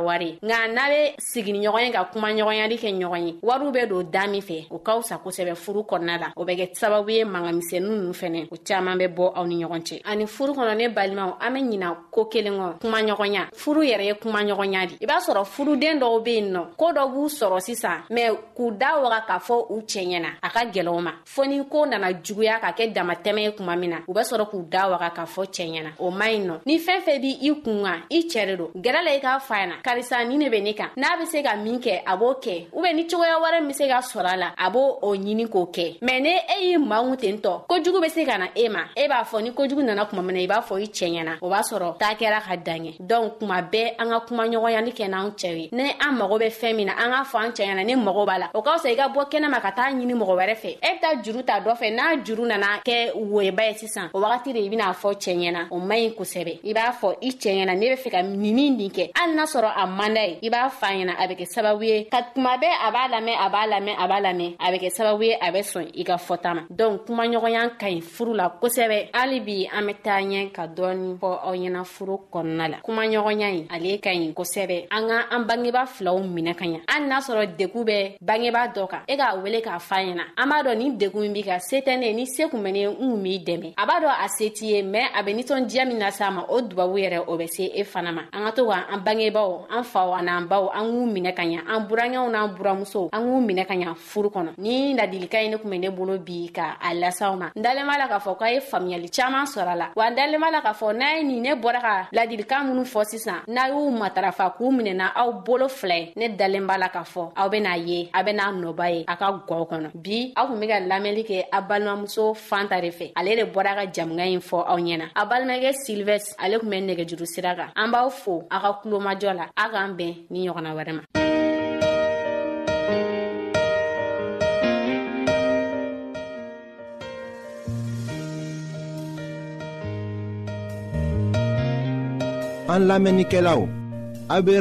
wari 0.01 0.37
nka 0.41 0.67
n'a 0.67 0.87
be 0.89 1.15
sigini 1.19 1.59
ɲɔgɔn 1.61 1.85
ye 1.85 1.91
ka 1.91 2.03
kuma 2.11 2.27
ɲɔgɔnyali 2.33 2.75
kɛ 2.77 2.89
ɲɔgɔn 2.99 3.27
ye 3.27 3.35
wariw 3.41 3.71
be 3.71 3.85
don 3.87 4.03
da 4.11 4.27
min 4.27 4.41
fɛ 4.41 4.67
o 4.71 4.79
ka 4.79 4.99
fisa 5.01 5.17
kosɛbɛ 5.23 5.55
furu 5.55 5.81
kɔnɔna 5.83 6.19
la 6.19 6.27
o 6.35 6.43
bɛ 6.45 6.55
kɛ 6.57 6.75
sababu 6.75 7.09
ye 7.11 7.23
mangamisɛnu 7.25 7.87
nunu 7.87 8.13
fɛnɛ 8.13 8.47
o 8.51 8.55
caaman 8.65 8.97
bɛ 8.97 9.07
bɔ 9.15 9.31
aw 9.35 9.45
ni 9.45 9.63
ɲɔgɔn 9.63 9.81
cɛ 9.83 10.01
ani 10.05 10.25
furu 10.27 10.53
kɔnɔ 10.53 10.77
ne 10.77 10.87
balimaw 10.93 11.37
an 11.39 11.53
be 11.53 11.59
ɲina 11.77 11.95
ko 12.11 12.25
kelen 12.25 12.57
kɔ 12.59 12.79
kuma 12.81 12.97
ɲɔgɔnya 13.01 13.41
furu 13.53 13.81
yɛrɛ 13.83 14.03
ye 14.05 14.13
kuma 14.15 14.39
ɲɔgɔnya 14.43 14.87
di 14.87 14.97
i 15.01 15.05
b'a 15.05 15.19
sɔrɔ 15.21 15.45
furuden 15.45 15.99
dɔw 15.99 16.23
be 16.23 16.33
yen 16.33 16.51
nɔ 16.55 16.75
koo 16.77 16.91
dɔ 16.91 17.07
b'u 17.09 17.27
sɔrɔ 17.29 17.59
sisan 17.61 18.01
mɛn 18.09 18.35
k'u 18.57 18.71
da 18.77 18.99
waga 19.01 19.23
k'a 19.27 19.39
fɔ 19.39 19.65
u 19.71 19.81
cɛɲɛna 19.81 20.33
a 20.41 20.49
ka 20.49 20.61
gwɛlɛw 20.65 21.01
ma 21.03 21.11
fɔɔ 21.25 21.47
ni 21.47 21.63
koo 21.69 21.85
nana 21.85 22.07
juguya 22.21 22.59
ka 22.59 22.71
kɛ 22.73 22.93
damatɛmɛ 22.93 23.39
ye 23.43 23.51
kuma 23.53 23.75
min 23.77 23.89
na 23.91 23.97
u 24.07 24.13
be 24.13 24.21
sɔrɔ 24.21 24.49
k'u 24.49 24.65
da 24.69 24.89
waga 24.89 25.09
k'a 25.15 25.25
fɔ 25.27 25.45
cɛɲɛna 25.45 25.91
o 25.99 26.11
man 26.11 26.29
ɲi 26.29 26.39
nɔ 26.45 26.55
ni 26.65 26.79
fɛɛn 26.79 27.01
fɛn 27.03 27.21
b' 27.21 27.37
i 27.43 27.51
kun 27.63 27.83
ka 27.83 27.95
i 28.11 28.21
cɛri 28.27 28.57
don 28.57 28.71
gɛrɛ 28.81 29.03
la 29.05 29.11
i 29.11 29.19
k'a 29.19 29.39
fa 29.41 29.55
ɲɛna 29.55 29.79
karisa 29.91 30.23
ni 30.25 30.37
ne 30.37 30.49
be 30.49 30.61
ne 30.61 30.73
kan 30.73 30.89
n'a 30.97 31.17
be 31.19 31.25
se 31.25 31.43
ka 31.43 31.55
min 31.55 31.79
kɛ 31.79 32.01
a 32.05 32.15
b'o 32.17 32.35
kɛ 32.41 32.67
u 32.73 32.81
be 32.81 32.93
ni 32.93 33.05
cogoya 33.07 33.35
wɛrɛ 33.43 33.59
min 33.59 33.67
be 33.69 33.73
se 33.73 33.87
ka 33.89 33.99
sɔrɔ 33.99 34.33
a 34.33 34.37
la 34.37 34.47
a 34.57 34.69
b'o 34.69 34.99
o 35.01 35.13
ɲini 35.15 35.45
k'o 35.47 35.67
kɛ 35.67 35.99
mɛn 35.99 36.21
ni 36.23 36.31
e 36.31 36.55
y'i 36.69 36.77
manw 36.77 37.15
ten 37.15 37.37
tɔ 37.41 37.67
kojugu 37.67 38.01
be 38.01 38.07
se 38.09 38.23
ka 38.25 38.37
na 38.37 38.47
e 38.55 38.69
ma 38.69 38.87
e 38.95 39.07
b'a 39.07 39.23
fɔ 39.25 39.43
ni 39.43 39.49
kojugu 39.51 39.83
nana 39.83 40.05
kuma 40.05 40.21
mina 40.21 40.39
i 40.39 40.47
b'a 40.47 40.61
fɔ 40.63 40.79
i 40.81 40.87
cɛɲɛ 40.87 41.23
na 41.25 41.33
o 41.41 41.49
b'a 41.49 41.59
sɔrɔ 41.61 41.97
taa 41.99 42.15
kɛra 42.15 42.39
ka 42.39 42.55
danɲɛ 42.55 42.99
dɔnk 43.03 43.37
kuma 43.39 43.59
bɛɛ 43.61 43.95
an 43.99 44.09
ka 44.09 44.19
kuma 44.27 44.43
ɲɔgɔnyali 44.47 44.91
kɛ 44.95 45.07
n'an 45.09 45.31
cɛw 45.31 45.57
ye 45.59 45.69
ni 45.73 45.91
an 45.99 46.15
mago 46.17 46.39
be 46.39 46.45
fɛɛn 46.47 46.75
min 46.75 46.85
na 46.87 46.93
an 46.95 47.11
k'a 47.11 47.23
fɔ 47.25 47.37
an 47.45 47.51
cɛɲɛ 47.51 47.75
na 47.75 47.83
ni 47.83 47.95
mago 47.95 48.25
b'a 48.25 48.39
la 48.39 48.47
o 48.55 48.61
ka 48.61 48.77
fisa 48.77 48.91
i 48.91 48.95
ka 48.95 49.09
bɔ 49.13 49.27
kɛnɛma 49.29 49.61
ka 49.61 49.71
taa 49.71 49.91
ɲini 49.91 50.15
mɔgɔ 50.15 50.35
wɛrɛ 50.39 50.55
fɛ 50.55 50.69
e 50.79 50.79
be 50.79 50.99
taa 51.01 51.15
juru 51.21 51.43
ta 51.43 51.59
dɔ 51.59 51.75
fɛ 51.75 51.91
n'a 51.93 52.23
juru 52.23 52.47
nana 52.47 52.79
kɛ 52.85 53.11
woyeba 53.17 53.67
ye 53.67 53.73
sisan 53.83 54.09
o 54.13 54.21
wagati 54.21 54.53
de 54.53 54.59
i 54.63 54.69
ben'a 54.69 54.93
fɔ 54.95 55.13
cɛɲɛ 55.19 55.51
na 55.51 55.67
o 55.71 55.79
man 55.79 55.97
ɲi 55.99 56.15
kosɛbɛ 56.15 56.59
i 56.63 56.73
b'a 56.73 56.93
fɔ 56.99 57.13
i 57.21 57.29
cɛɲɛ 57.31 57.65
na 57.65 57.73
ne 57.75 57.89
be 57.91 57.97
fɛ 58.01 58.09
ka 58.11 58.21
nini 58.21 58.69
nin 58.71 58.89
kɛ 58.89 59.11
hali 59.17 59.35
n'a 59.35 59.43
sɔrɔ 59.43 59.80
a 59.81 59.87
man 59.87 60.13
d'a 60.13 60.21
ye 60.25 60.39
i 60.41 60.49
b'a 60.49 60.69
fa 60.69 60.87
ɲɛna 60.93 61.13
a 61.17 61.25
bɛ 61.27 61.33
kɛ 61.39 61.45
sababu 61.45 61.83
ye 61.83 62.07
ka 62.09 62.21
kuma 62.33 62.57
bɛɛ 62.57 62.69
a 62.87 62.91
b'a 62.91 63.03
lamɛn 63.09 63.35
a 63.37 63.49
b'a 63.49 63.65
lamɛn 63.71 63.95
a 63.97 64.07
b'a 64.07 64.19
lamɛn 64.21 64.55
a 64.59 64.71
bɛ 64.71 64.77
kɛ 64.81 64.89
sababu 64.97 65.23
ye 65.25 65.35
a 65.41 65.51
bɛ 65.51 65.61
sɔn 65.65 65.87
i 65.97 66.03
ka 66.03 66.17
fɔta 66.17 66.53
ma 66.55 66.61
dɔnku 66.69 67.05
kumaɲɔgɔnya 67.07 67.69
ka 67.79 67.87
ɲi 67.89 68.01
furu 68.01 68.33
la 68.35 68.49
kosɛbɛ 68.61 69.09
hali 69.13 69.39
bi 69.41 69.67
an 69.71 69.85
bɛ 69.87 69.95
taa 70.03 70.19
ɲɛ 70.21 70.51
ka 70.53 70.67
dɔɔni 70.67 71.17
fɔ 71.19 71.27
aw 71.43 71.53
ɲɛna 71.55 71.83
furu 71.85 72.19
kɔnɔna 72.31 72.67
la 72.71 72.77
kumaɲɔgɔnya 72.85 73.47
ɲi 73.51 73.67
ale 73.73 73.97
ka 73.99 74.09
ɲi 74.11 74.33
kosɛbɛ 74.33 74.87
an 74.91 75.07
ka 75.09 75.17
an 75.31 75.41
bangeba 75.47 75.83
filaw 75.85 76.19
minɛ 76.21 76.53
ka 76.57 76.65
ɲa 76.65 76.81
hali 76.87 77.05
n'a 77.05 77.19
sɔrɔ 77.27 77.55
degu 77.57 77.83
bɛ 77.85 78.17
bangeba 78.21 78.67
dɔ 78.75 78.87
kan 78.89 79.01
e 79.07 79.15
k'a 79.17 79.35
wele 79.41 79.61
k'a 79.61 79.79
fa 79.81 79.95
ɲɛna 79.97 80.25
an 80.37 80.47
b'a 80.49 80.63
dɔn 80.63 80.77
ni 80.77 80.91
degu 80.97 81.19
min 81.21 81.33
b'i 81.33 81.43
ka 81.43 81.57
se 81.59 81.77
tɛ 81.81 81.97
ne 81.97 82.13
ni 82.13 82.25
se 82.25 82.47
kun 82.49 82.61
bɛ 82.61 82.71
ne 82.71 82.85
n 82.87 82.95
kun 82.97 83.17
b'i 83.23 83.39
dɛmɛ 83.43 83.73
a 83.77 83.85
b'a 83.87 83.99
dɔn 84.01 84.15
a 84.25 84.27
se 84.29 84.49
t'i 84.51 84.65
ye 84.73 84.81
mɛn 84.83 85.09
a 85.15 85.23
bɛ 85.23 85.35
nisɔndiya 85.35 85.85
min 85.87 85.99
lase 85.99 86.21
a 86.21 86.29
ma 86.29 86.45
o 86.49 86.61
dubabu 86.61 86.97
yɛrɛ 87.01 87.23
o 87.27 87.35
bɛ 87.37 87.47
se 87.49 87.65
e 87.73 87.83
fana 87.83 88.11
ma 88.13 88.21
an 88.31 88.45
ka 88.45 88.51
to 88.51 88.65
ka 88.67 88.85
an 88.91 88.99
bangebaw 89.01 89.67
an 89.71 89.83
faw 89.83 90.13
an'an 90.15 90.45
baw 90.47 90.69
an 90.73 90.85
k'u 90.91 91.05
minɛ 91.07 91.33
ka 91.35 91.43
ɲa 91.43 91.61
an 91.69 91.79
burankɛw 91.87 92.27
n'an 92.29 92.53
buramusow 92.55 93.09
an 93.11 93.21
k'u 93.21 93.41
minɛ 93.41 93.65
ka 93.67 93.73
ɲa 93.73 93.95
furu 93.95 94.29
kɔnɔ 94.29 94.51
ni 94.57 94.93
ladilika 94.93 95.41
ye 95.41 95.47
ne 95.49 95.57
kun 95.57 95.69
bɛ 95.71 95.79
ne 95.79 95.89
bolo 95.89 96.17
bi 96.19 96.49
ka 96.53 96.77
a 96.81 96.93
lasaw 96.93 97.35
ma 97.39 97.51
n 97.55 97.61
dalen 97.61 97.87
b'a 97.87 97.97
la 97.97 98.07
k'a 98.07 98.19
fɔ 98.19 98.37
k'a 98.39 98.51
ye 98.53 98.59
faamuyali 98.59 99.09
caaman 99.09 99.45
sɔrɔ 99.45 99.69
a 99.69 99.75
la 99.75 99.89
wa 99.95 100.05
n 100.09 100.15
dalen 100.15 100.39
b'a 100.39 100.51
la 100.51 100.61
k'a 100.61 100.73
fɔ 100.75 100.93
n'a 100.95 101.17
ye 101.17 101.23
nin 101.23 101.41
ne 101.41 101.55
bɔra 101.55 101.81
ka 101.81 102.07
ladilika 102.13 102.63
minw 102.65 102.83
fɔ 102.83 103.03
sisan 103.05 103.41
n'a 103.47 103.69
y'u 103.69 103.91
matarafa 103.91 104.55
k'u 104.57 104.69
minɛna 104.71 105.13
aw 105.15 105.31
bolo 105.45 105.67
fila 105.67 105.95
ye 105.95 106.13
ne 106.17 106.27
dalen 106.29 106.67
b'a 106.67 106.77
la 106.77 106.89
k'a 106.89 107.03
fɔ 107.03 107.31
aw 107.35 107.49
ben'a 107.49 107.77
ye 107.87 108.09
a 108.13 108.23
ben'a 108.23 108.51
nɔba 108.51 108.91
ye 108.93 109.05
a 109.07 109.15
ka 109.15 109.31
gɔw 109.47 109.67
kɔnɔ 109.69 109.91
bi 109.95 110.33
aw 110.35 110.47
kun 110.47 110.59
be 110.59 110.67
ka 110.67 110.73
lamɛnli 110.79 111.23
kɛ 111.25 111.45
a 111.51 111.61
balimamuso 111.63 112.33
fan 112.35 112.67
ta 112.67 112.79
de 112.81 112.89
fɛ 112.91 113.13
ale 113.15 113.35
de 113.35 113.43
bɔra 113.45 113.75
ka 113.75 113.85
jamuga 113.91 114.23
ɲi 114.25 114.39
fɔ 114.41 114.63
aw 114.67 114.77
ɲɛna 114.77 115.09
a 115.15 115.25
balimakɛ 115.25 115.71
silvɛs 115.87 116.35
ale 116.39 116.59
kun 116.59 116.69
bɛ 116.69 116.77
nɛgɛjuru 116.83 117.25
sira 117.25 117.55
kan 117.55 117.71
an 117.75 117.89
b'aw 117.91 118.09
fo 118.11 118.43
a 118.51 118.59
ka 118.59 118.81
kulomajɔ 118.83 119.33
la 119.35 119.47
en 119.65 119.69
k'an 119.71 119.93
bɛn 119.97 120.13
ni 120.29 120.47
ɲɔgɔnna 120.47 120.75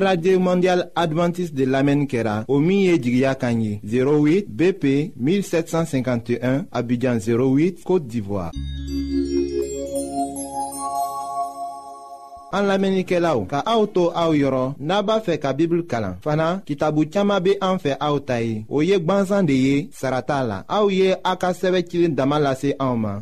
radio 0.00 0.40
mondial 0.40 0.90
advantiste 0.97 1.54
de 1.54 1.64
lamɛnni 1.64 2.07
kɛra 2.07 2.45
o 2.49 2.59
min 2.59 2.99
08 2.99 4.47
bp 4.49 5.12
1751 5.16 6.66
abidjan 6.73 7.19
08 7.19 7.85
côte 7.85 8.07
d'ivoire 8.09 8.50
an 12.57 12.64
lamɛnnikɛlaw 12.69 13.38
ka 13.50 13.59
aw 13.73 13.83
to 13.95 14.02
aw 14.23 14.30
yɔrɔ 14.40 14.64
naba 14.88 15.14
b'a 15.26 15.37
ka 15.42 15.50
bible 15.59 15.83
kalan 15.90 16.14
fana 16.25 16.47
kitabu 16.66 17.00
caaman 17.12 17.42
be 17.45 17.52
an 17.69 17.76
fɛ 17.83 17.92
Oye 18.11 18.25
ta 18.26 18.37
ye 18.38 18.59
Saratala 18.66 18.87
ye 18.90 18.97
gwanzan 19.07 19.47
de 19.47 19.54
ye 19.66 19.76
la 20.50 20.64
aw 20.76 20.87
ye 20.88 22.76
ma 23.02 23.12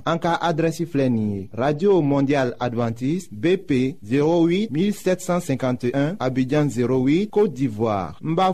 radio 1.63 2.03
mondial 2.03 2.53
adventiste 2.61 3.31
bp 3.33 3.71
08 4.03 4.69
1751 4.71 6.17
Abidjan 6.21 6.67
08 6.69 7.31
côte 7.31 7.53
d'ivoire 7.55 8.17
n 8.23 8.35
b'a 8.35 8.51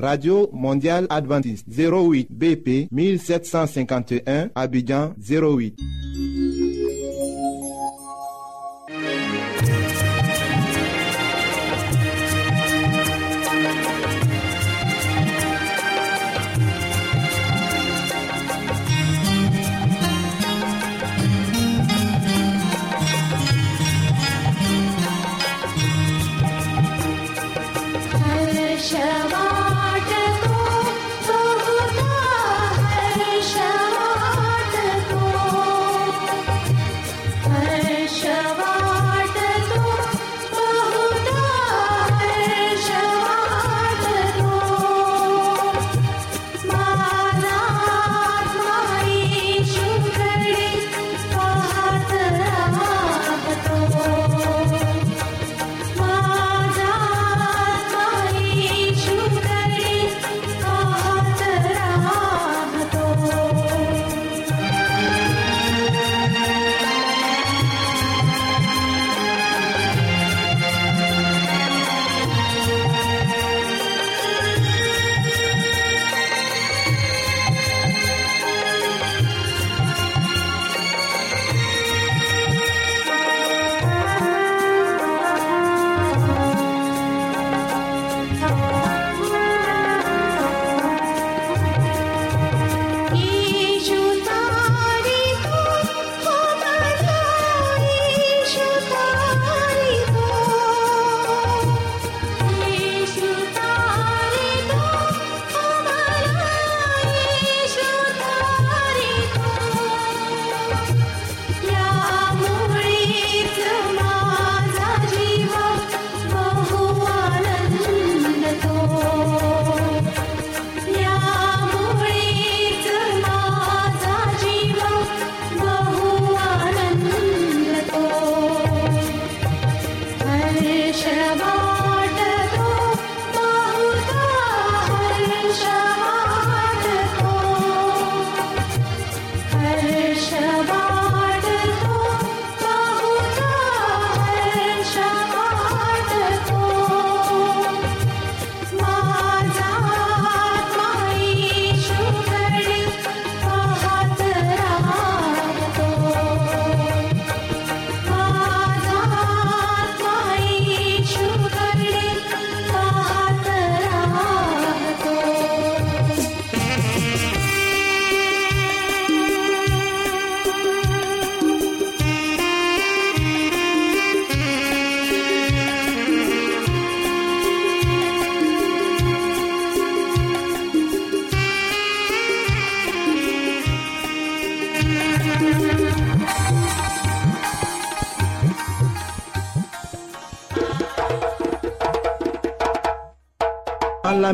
radio 0.00 0.48
mondial 0.52 1.06
adventiste 1.10 1.66
08 1.68 2.28
bp 2.30 2.88
1751 2.92 4.50
Abidjan 4.54 5.12
08 5.20 6.29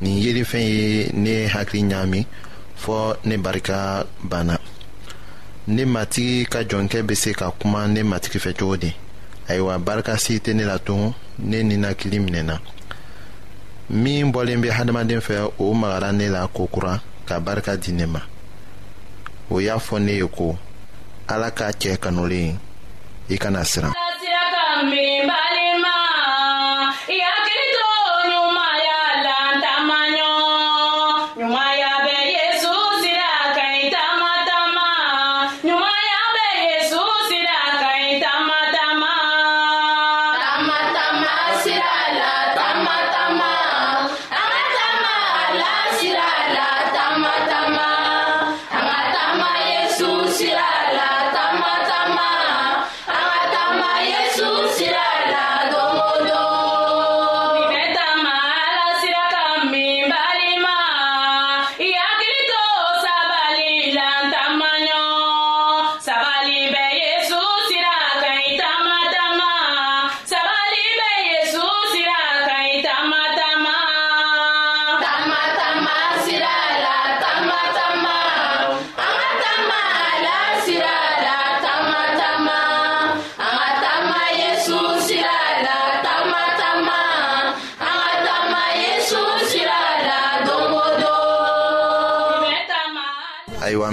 nin 0.00 0.18
yelifɛn 0.22 0.60
ye 0.80 1.10
ne 1.12 1.46
hakili 1.48 1.82
ɲaami 1.90 2.24
fɔɔ 2.82 3.16
ne 3.24 3.36
barika 3.36 4.06
banna 4.22 4.58
ne 5.66 5.84
matigi 5.84 6.46
ka 6.46 6.60
jɔnkɛ 6.62 7.02
be 7.06 7.14
se 7.14 7.32
ka 7.32 7.50
kuma 7.50 7.86
ne 7.88 8.02
matigi 8.02 8.38
fɛ 8.38 8.56
cogo 8.56 8.76
di 8.76 8.94
ayiwa 9.48 9.78
barika 9.84 10.16
si 10.16 10.38
tɛ 10.38 10.54
ne 10.54 10.64
la 10.64 10.78
ne 11.38 11.62
ninakili 11.64 12.18
minɛna 12.22 12.60
min 13.90 14.30
bɔlen 14.32 14.60
be 14.62 14.68
hadamaden 14.68 15.20
fɛ 15.20 15.50
o 15.58 15.74
magara 15.74 16.12
ne 16.12 16.28
la 16.28 16.46
kokura 16.46 17.00
ka 17.26 17.40
barika 17.40 17.76
di 17.76 17.92
ne 17.92 18.06
ma 18.06 18.20
o 19.50 19.58
y'a 19.60 19.78
fɔ 19.78 20.00
ne 20.00 20.12
ye 20.12 20.26
ko 20.28 20.56
ala 21.28 21.50
k'a 21.50 21.72
cɛ 21.72 21.98
kanulen 21.98 22.56
i 23.28 23.34
e 23.34 23.36
kana 23.36 23.60
siran 23.64 23.92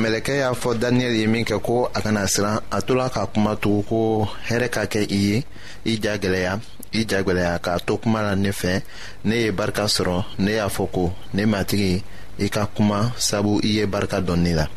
mɛlɛkɛ 0.01 0.33
y'a 0.39 0.49
fɔ 0.53 0.77
daniyɛli 0.81 1.19
ye 1.21 1.27
min 1.27 1.45
kɛ 1.45 1.59
ko 1.63 1.89
a 1.93 2.01
kana 2.01 2.27
siran 2.27 2.59
a 2.71 2.81
tola 2.81 3.09
ka 3.09 3.25
kuma 3.25 3.55
tugu 3.55 3.83
ko 3.89 4.27
hɛrɛ 4.49 4.69
ka 4.71 4.81
kɛ 4.85 5.01
i 5.11 5.19
ye 5.27 5.45
i 5.85 5.99
ja 6.03 6.17
gwɛlɛya 6.17 6.59
i 6.93 7.05
ja 7.09 7.21
gwɛlɛya 7.23 7.59
k'a 7.61 7.79
to 7.85 7.97
kuma 7.97 8.21
la 8.21 8.35
ne 8.35 8.49
fɛ 8.51 8.81
ne 9.25 9.35
ye 9.35 9.49
barika 9.51 9.83
sɔrɔ 9.85 10.23
ne 10.39 10.51
y'a 10.55 10.67
fɔ 10.69 10.91
ko 10.91 11.13
ne 11.33 11.43
matigi 11.45 12.03
i 12.39 12.49
ka 12.49 12.65
kuma 12.75 13.13
sabu 13.17 13.59
i 13.63 13.67
ye 13.67 13.85
barika 13.85 14.19
dɔn 14.21 14.39
ne 14.41 14.53
la 14.53 14.67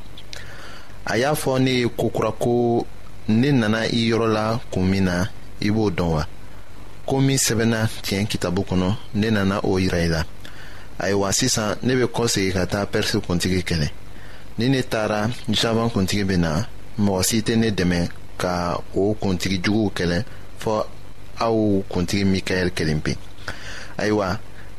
a 1.06 1.16
y'a 1.18 1.32
fɔ 1.32 1.60
ne 1.62 1.70
ye 1.70 1.88
kokura 1.88 2.30
ko 2.38 2.86
ne 3.28 3.50
nana 3.52 3.80
i 3.88 4.08
yɔrɔ 4.10 4.28
la 4.32 4.60
kun 4.72 4.84
min 4.90 5.04
na 5.04 5.24
i 5.60 5.68
b'o 5.70 5.90
dɔn 5.90 6.10
wa 6.12 6.24
ko 7.06 7.20
min 7.20 7.38
sɛbɛnna 7.38 7.88
tiɲɛ 8.02 8.26
kitabu 8.28 8.62
kɔnɔ 8.66 8.94
ne 9.14 9.30
nana 9.30 9.60
o 9.62 9.78
yira 9.78 9.98
i 9.98 10.06
la 10.08 10.22
ayiwa 10.98 11.32
sisan 11.32 11.76
ne 11.82 11.94
bɛ 11.94 12.06
kɔsegi 12.14 12.52
ka 12.52 12.64
taa 12.66 12.86
pɛrisi 12.86 13.20
kuntigi 13.24 13.62
kɛlɛ 13.62 13.88
ni 14.58 14.68
ne 14.68 14.82
taara 14.90 15.20
jaban 15.60 15.88
kuntigi 15.94 16.24
bɛ 16.28 16.36
na 16.44 16.50
mɔgɔ 17.04 17.22
si 17.28 17.38
tɛ 17.46 17.54
ne 17.60 17.68
dɛmɛ 17.78 17.98
ka 18.40 18.52
o 18.94 19.14
kuntigi 19.20 19.58
juguw 19.64 19.88
kɛlɛ 19.96 20.18
fɔ 20.62 20.74
aw 21.46 21.58
kuntigi 21.92 22.24
mikaɛli 22.32 22.70
kelen 22.76 23.00
pe 23.04 23.12
ayiwa 24.00 24.28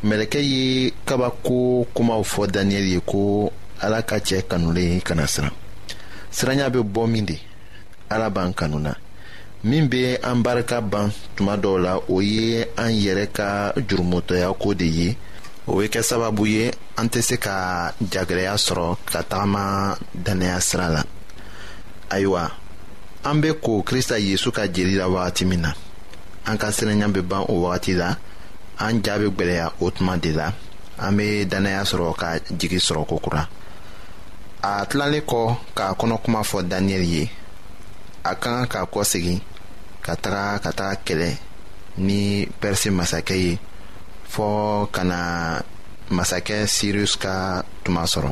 mɛlɛkɛ 0.07 0.39
ye 0.51 0.63
kabako 1.07 1.57
kumaw 1.95 2.21
fɔ 2.31 2.43
daniyɛli 2.53 2.91
ye 2.95 2.99
ko 3.11 3.19
ala 3.83 3.99
ka 4.09 4.17
cɛ 4.27 4.37
kanulen 4.49 5.01
kana 5.07 5.23
siran 5.31 5.51
siranya 6.37 6.65
bɛ 6.73 6.79
bɔ 6.93 7.01
min 7.07 7.25
de 7.25 7.37
ala 8.13 8.27
b'an 8.29 8.53
kanu 8.59 8.79
na 8.79 8.93
min 9.63 9.87
bɛ 9.89 10.19
an 10.29 10.41
barika 10.43 10.81
ban 10.91 11.09
tuma 11.35 11.55
dɔw 11.63 11.77
la 11.85 11.93
o 12.13 12.19
ye 12.21 12.65
an 12.77 12.91
yɛrɛ 12.91 13.31
ka 13.33 13.47
jurumutɔya 13.87 14.53
ko 14.59 14.73
de 14.73 14.85
ye 14.85 15.17
o 15.69 15.75
bɛ 15.77 15.85
kɛ 15.93 16.01
sababu 16.09 16.43
ye 16.49 16.73
an 16.97 17.07
tɛ 17.13 17.21
se 17.27 17.35
ka 17.45 17.91
jagɛlɛya 18.11 18.53
sɔrɔ 18.65 18.97
ka 19.09 19.21
tagama 19.23 19.65
dannaya 20.25 20.57
sira 20.61 20.89
la 20.89 21.01
ayiwa 22.09 22.49
an 23.23 23.37
bɛ 23.41 23.59
ko 23.61 23.83
kirista 23.85 24.17
yezu 24.17 24.49
ka 24.51 24.65
jeli 24.67 24.95
la 24.97 25.05
wagati 25.07 25.45
min 25.45 25.61
na 25.61 25.71
an 26.49 26.57
ka 26.57 26.71
siranya 26.73 27.05
bɛ 27.07 27.21
ban 27.21 27.45
o 27.47 27.61
wagati 27.69 27.93
la 27.93 28.17
an 28.81 29.03
ja 29.05 29.13
bɛ 29.21 29.29
gbɛlɛya 29.29 29.71
o 29.79 29.91
tuma 29.93 30.17
de 30.17 30.31
la 30.33 30.49
an 30.97 31.13
bɛ 31.17 31.45
dannaya 31.45 31.83
sɔrɔ 31.85 32.15
ka 32.17 32.39
jigi 32.49 32.77
sɔrɔ 32.81 33.05
kokura 33.05 33.47
a 34.63 34.85
tilalen 34.89 35.21
kɔ 35.21 35.55
k'a 35.75 35.93
kɔnɔ 35.93 36.17
kuma 36.23 36.41
fɔ 36.41 36.65
daniyɛli 36.67 37.07
ye 37.15 37.29
a 38.25 38.35
ka 38.35 38.65
kan 38.65 38.65
ka 38.65 38.85
kɔsegin 38.85 39.39
ka 40.01 40.15
taga 40.15 40.59
ka 40.63 40.71
taga 40.73 40.97
kɛlɛ 41.05 41.29
ni 41.97 42.47
pɛrisi 42.59 42.89
masakɛ 42.89 43.35
ye 43.37 43.59
fɔɔ 44.33 44.87
ka 44.93 45.03
na 45.11 45.19
masakɛ 46.15 46.57
sirus 46.75 47.13
ka 47.23 47.33
tuma 47.83 48.01
sɔrɔ 48.13 48.29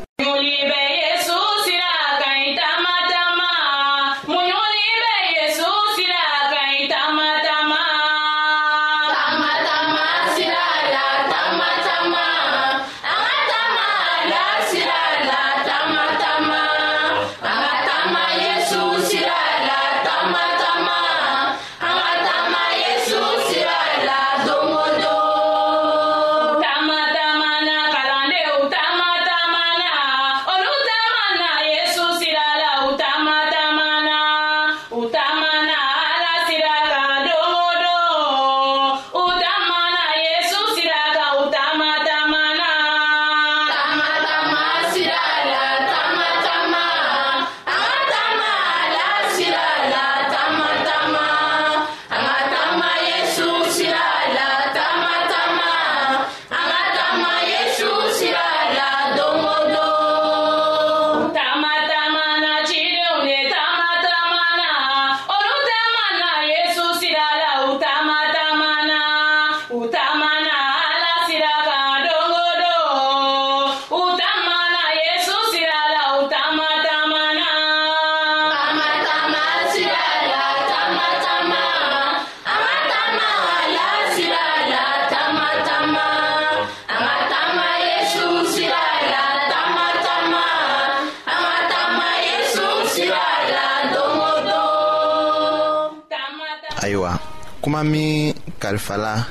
kal 98.58 98.78
fala 98.78 99.26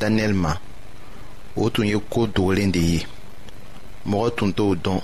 Daniel 0.00 0.34
ma 0.34 0.58
wotoun 1.56 1.88
yo 1.88 2.00
koutou 2.00 2.52
lende 2.52 2.80
ye. 2.80 3.06
Mwotoun 4.06 4.52
tou 4.56 4.74
don 4.76 5.00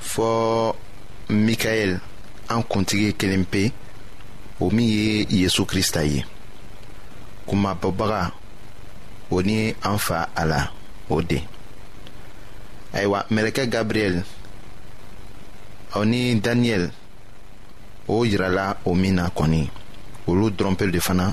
fò 0.00 0.72
Mikael 1.28 1.98
an 2.48 2.62
kontige 2.68 3.12
kelempe 3.16 3.70
ou 4.60 4.70
miye 4.72 5.26
Yesou 5.30 5.66
Krista 5.68 6.04
ye. 6.04 6.24
Kouma 7.46 7.74
Bobara 7.74 8.30
wone 9.30 9.74
an 9.84 9.98
fa 9.98 10.28
ala 10.36 10.66
ode. 11.10 11.42
Ayo 12.92 13.10
wak, 13.12 13.30
meleke 13.30 13.66
Gabriel 13.68 14.22
wone 15.94 16.40
Daniel 16.40 16.90
ou 18.08 18.24
jirala 18.24 18.76
ou 18.84 18.94
mi 18.94 19.10
na 19.12 19.30
koni. 19.30 19.68
Ou 20.26 20.34
lout 20.38 20.54
drompel 20.54 20.92
de 20.94 21.00
fana 21.02 21.32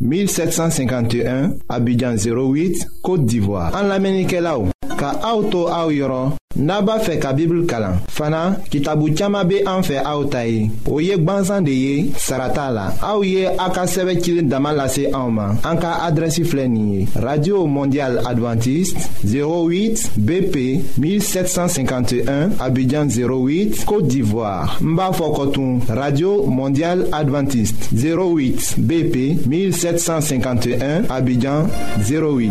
1751, 0.00 1.54
Abidjan 1.68 2.14
08, 2.16 2.86
Côte 3.02 3.24
d'Ivoire 3.24 3.72
En 3.74 3.86
l'Amérique 3.86 4.32
là 4.32 4.58
ka 4.96 5.18
auto 5.22 5.68
to 5.68 6.38
naba 6.56 6.94
yɔrɔ 6.96 7.20
ka 7.20 7.34
kalan 7.68 7.98
fana 8.08 8.56
kitabu 8.70 9.12
Tchama 9.14 9.44
be 9.46 9.58
an 9.66 9.82
fɛ 9.82 10.02
aw 10.02 10.24
ta 10.24 10.40
ye 10.40 10.70
Saratala, 12.16 12.94
ye 13.22 13.44
Aka 13.46 13.84
de 13.84 14.14
ye 14.14 14.40
Damalase 14.42 15.10
t'a 15.12 15.68
Anka 15.68 16.00
aw 16.00 16.12
ye 16.12 17.06
radio 17.16 17.66
mondial 17.66 18.20
adventiste 18.26 18.96
08 19.24 20.16
bp 20.18 20.98
1751 20.98 22.52
abidjan 22.58 23.06
08 23.06 23.84
côte 23.84 24.06
d'ivoire 24.08 24.78
Mba 24.80 25.10
b'a 25.10 25.94
radio 25.94 26.44
mondial 26.46 27.06
adventiste 27.12 27.90
08 27.92 28.76
bp 28.80 29.46
1751 29.46 31.02
abidjan 31.10 31.66
08 32.00 32.50